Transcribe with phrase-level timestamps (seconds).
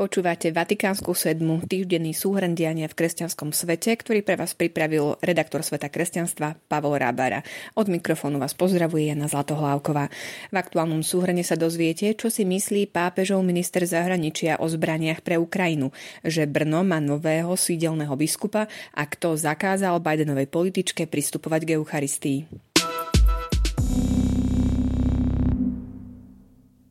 [0.00, 5.92] Počúvate Vatikánsku sedmu, týždenný súhrn diania v kresťanskom svete, ktorý pre vás pripravil redaktor Sveta
[5.92, 7.44] kresťanstva Pavol Rábara.
[7.76, 10.08] Od mikrofónu vás pozdravuje Jana Zlatohlávková.
[10.48, 15.92] V aktuálnom súhrne sa dozviete, čo si myslí pápežov minister zahraničia o zbraniach pre Ukrajinu,
[16.24, 22.69] že Brno má nového sídelného biskupa a kto zakázal Bidenovej političke pristupovať k Eucharistii.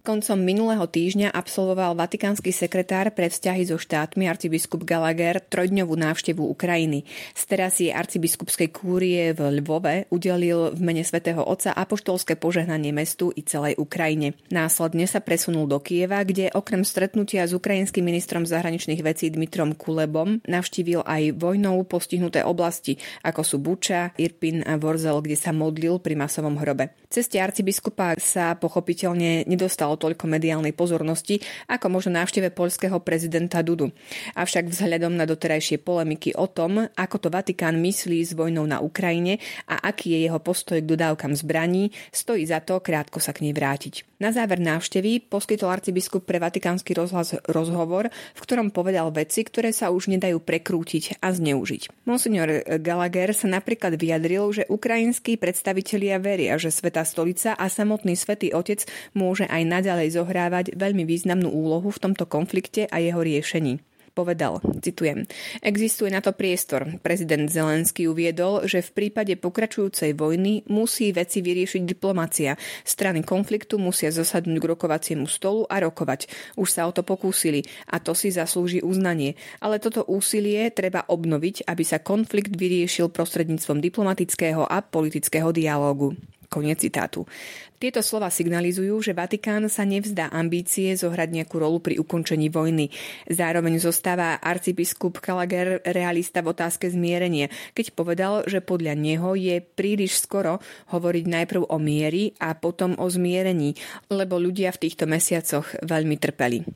[0.10, 7.06] Koncom minulého týždňa absolvoval vatikánsky sekretár pre vzťahy so štátmi arcibiskup Gallagher trojdňovú návštevu Ukrajiny.
[7.38, 7.46] Z
[7.78, 13.78] je arcibiskupskej kúrie v Lvove udelil v mene svätého Otca apoštolské požehnanie mestu i celej
[13.78, 14.34] Ukrajine.
[14.50, 20.42] Následne sa presunul do Kieva, kde okrem stretnutia s ukrajinským ministrom zahraničných vecí Dmitrom Kulebom
[20.50, 26.18] navštívil aj vojnou postihnuté oblasti, ako sú Buča, Irpin a Vorzel, kde sa modlil pri
[26.18, 26.98] masovom hrobe.
[27.14, 33.92] Ceste arcibiskupa sa pochopiteľne nedostal toľko mediálnej pozornosti ako možno návšteve poľského prezidenta Dudu.
[34.40, 39.44] Avšak vzhľadom na doterajšie polemiky o tom, ako to Vatikán myslí s vojnou na Ukrajine
[39.68, 43.54] a aký je jeho postoj k dodávkam zbraní, stojí za to krátko sa k nej
[43.54, 44.08] vrátiť.
[44.20, 49.96] Na záver návštevy poskytol arcibiskup pre vatikánsky rozhlas rozhovor, v ktorom povedal veci, ktoré sa
[49.96, 52.04] už nedajú prekrútiť a zneužiť.
[52.04, 58.52] Monsignor Gallagher sa napríklad vyjadril, že ukrajinskí predstavitelia veria, že Sveta stolica a samotný Svetý
[58.52, 58.84] Otec
[59.16, 64.60] môže aj naďalej naďalej zohrávať veľmi významnú úlohu v tomto konflikte a jeho riešení povedal,
[64.84, 65.24] citujem,
[65.64, 67.00] existuje na to priestor.
[67.00, 72.60] Prezident Zelenský uviedol, že v prípade pokračujúcej vojny musí veci vyriešiť diplomacia.
[72.84, 76.28] Strany konfliktu musia zasadnúť k rokovaciemu stolu a rokovať.
[76.60, 79.40] Už sa o to pokúsili a to si zaslúži uznanie.
[79.64, 86.20] Ale toto úsilie treba obnoviť, aby sa konflikt vyriešil prostredníctvom diplomatického a politického dialógu.
[86.50, 87.30] Koniec citátu.
[87.80, 92.92] Tieto slova signalizujú, že Vatikán sa nevzdá ambície zohrať nejakú rolu pri ukončení vojny.
[93.32, 100.20] Zároveň zostáva arcibiskup Kalager realista v otázke zmierenia, keď povedal, že podľa neho je príliš
[100.20, 100.60] skoro
[100.92, 103.80] hovoriť najprv o miery a potom o zmierení,
[104.12, 106.68] lebo ľudia v týchto mesiacoch veľmi trpeli.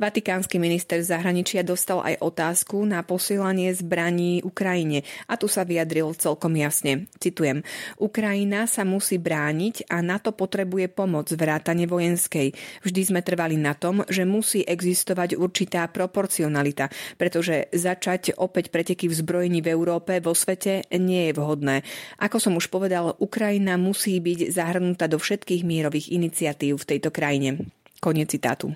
[0.00, 6.56] Vatikánsky minister zahraničia dostal aj otázku na posielanie zbraní Ukrajine a tu sa vyjadril celkom
[6.56, 7.06] jasne.
[7.20, 7.62] Citujem.
[8.00, 12.56] Ukrajina sa musí brániť a na to potrebuje pomoc vrátane vojenskej.
[12.80, 16.88] Vždy sme trvali na tom, že musí existovať určitá proporcionalita,
[17.20, 21.84] pretože začať opäť preteky v zbrojení v Európe, vo svete nie je vhodné.
[22.16, 27.68] Ako som už povedal, Ukrajina musí byť zahrnutá do všetkých mierových iniciatív v tejto krajine.
[28.00, 28.72] Koniec citátu.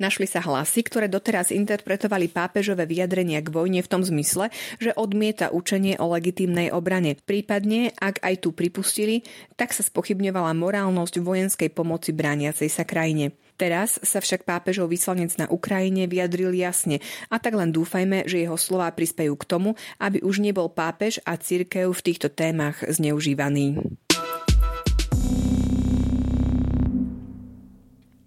[0.00, 4.48] Našli sa hlasy, ktoré doteraz interpretovali pápežové vyjadrenia k vojne v tom zmysle,
[4.80, 7.20] že odmieta učenie o legitímnej obrane.
[7.20, 9.28] Prípadne, ak aj tu pripustili,
[9.60, 13.36] tak sa spochybňovala morálnosť vojenskej pomoci brániacej sa krajine.
[13.60, 18.56] Teraz sa však pápežov vyslanec na Ukrajine vyjadril jasne a tak len dúfajme, že jeho
[18.56, 23.76] slová prispejú k tomu, aby už nebol pápež a církev v týchto témach zneužívaný.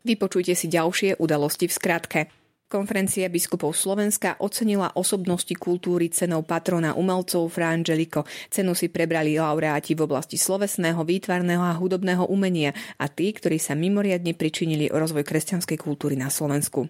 [0.04, 2.22] Vypočujte si ďalšie udalosti v skratke.
[2.68, 8.28] Konferencia biskupov Slovenska ocenila osobnosti kultúry cenou patrona umelcov Fra Angelico.
[8.52, 13.80] Cenu si prebrali laureáti v oblasti slovesného, výtvarného a hudobného umenia a tí, ktorí sa
[13.80, 16.90] mimoriadne pričinili o rozvoj kresťanskej kultúry na Slovensku.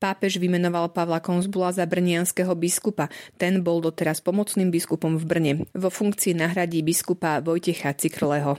[0.00, 3.12] Pápež vymenoval Pavla Konzbula za brnianského biskupa.
[3.36, 5.52] Ten bol doteraz pomocným biskupom v Brne.
[5.76, 8.56] Vo funkcii nahradí biskupa Vojtecha Cikrleho.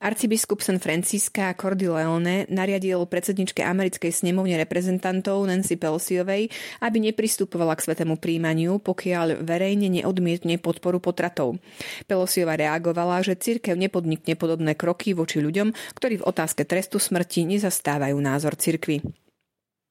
[0.00, 6.48] Arcibiskup San Francisca Cordy Leone nariadil predsedničke americkej snemovne reprezentantov Nancy Pelosiovej,
[6.80, 11.60] aby nepristupovala k svetému príjmaniu, pokiaľ verejne neodmietne podporu potratov.
[12.08, 18.16] Pelosiova reagovala, že cirkev nepodnikne podobné kroky voči ľuďom, ktorí v otázke trestu smrti nezastávajú
[18.16, 19.04] názor cirkvy.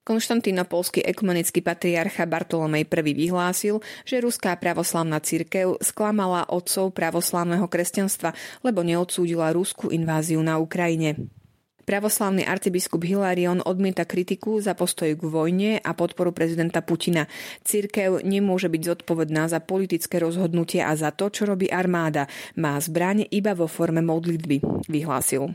[0.08, 8.34] Konštantinopolský ekumenický patriarcha Bartolomej I vyhlásil, že ruská pravoslavná cirkev sklamala otcov pravoslavného kresťanstva,
[8.66, 11.30] lebo neodsúdila ruskú inváziu na Ukrajine.
[11.90, 17.25] Pravoslavný arcibiskup Hilarion odmieta kritiku za postoj k vojne a podporu prezidenta Putina.
[17.66, 22.30] Cirkev nemôže byť zodpovedná za politické rozhodnutie a za to, čo robí armáda.
[22.62, 25.50] Má zbraň iba vo forme modlitby, vyhlásil.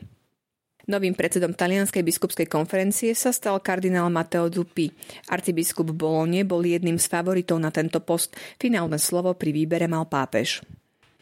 [0.85, 4.93] Novým predsedom Talianskej biskupskej konferencie sa stal kardinál Matteo Zuppi.
[5.33, 8.37] Arcibiskup Bolone bol jedným z favoritov na tento post.
[8.61, 10.61] Finálne slovo pri výbere mal pápež.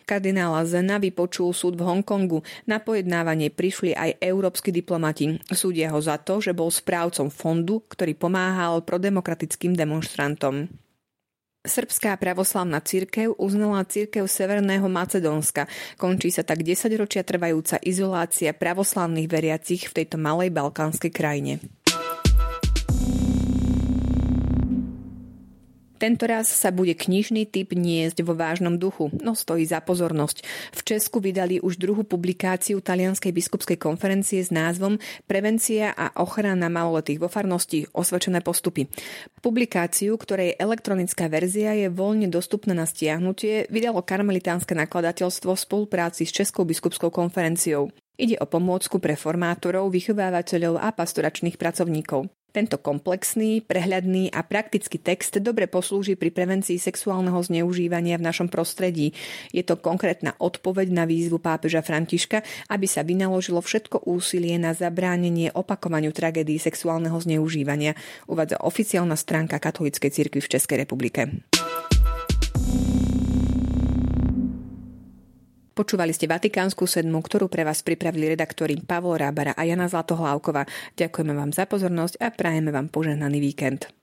[0.02, 2.42] Kardinála Zena vypočul súd v Hongkongu.
[2.66, 5.38] Na pojednávanie prišli aj európsky diplomati.
[5.54, 10.66] Súdia ho za to, že bol správcom fondu, ktorý pomáhal prodemokratickým demonstrantom.
[11.62, 15.70] Srbská pravoslavná církev uznala církev Severného Macedónska.
[15.94, 21.62] Končí sa tak 10 ročia trvajúca izolácia pravoslavných veriacich v tejto malej balkánskej krajine.
[26.02, 30.42] Tento raz sa bude knižný typ niesť vo vážnom duchu, no stojí za pozornosť.
[30.74, 34.98] V Česku vydali už druhú publikáciu Talianskej biskupskej konferencie s názvom
[35.30, 38.90] Prevencia a ochrana maloletých vo farnosti osvedčené postupy.
[39.46, 46.34] Publikáciu, ktorej elektronická verzia je voľne dostupná na stiahnutie, vydalo karmelitánske nakladateľstvo v spolupráci s
[46.34, 47.94] Českou biskupskou konferenciou.
[48.18, 52.26] Ide o pomôcku pre formátorov, vychovávateľov a pastoračných pracovníkov.
[52.52, 59.16] Tento komplexný, prehľadný a praktický text dobre poslúži pri prevencii sexuálneho zneužívania v našom prostredí.
[59.56, 65.48] Je to konkrétna odpoveď na výzvu pápeža Františka, aby sa vynaložilo všetko úsilie na zabránenie
[65.56, 67.96] opakovaniu tragédií sexuálneho zneužívania,
[68.28, 71.51] uvádza oficiálna stránka Katolíckej cirkvi v Českej republike.
[75.72, 80.68] Počúvali ste Vatikánsku sedmu, ktorú pre vás pripravili redaktori Pavol Rábara a Jana Zlatohlávková.
[81.00, 84.01] Ďakujeme vám za pozornosť a prajeme vám požehnaný víkend.